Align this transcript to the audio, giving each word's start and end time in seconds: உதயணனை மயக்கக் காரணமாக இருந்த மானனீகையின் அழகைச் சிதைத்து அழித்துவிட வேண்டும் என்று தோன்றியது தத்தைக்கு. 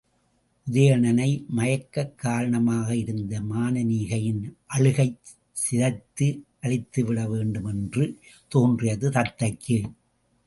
உதயணனை 0.67 1.27
மயக்கக் 1.55 2.15
காரணமாக 2.15 2.95
இருந்த 2.95 3.41
மானனீகையின் 3.41 4.41
அழகைச் 4.67 5.19
சிதைத்து 5.63 6.27
அழித்துவிட 6.61 7.27
வேண்டும் 7.29 7.65
என்று 7.65 8.05
தோன்றியது 8.47 9.09
தத்தைக்கு. 9.09 9.77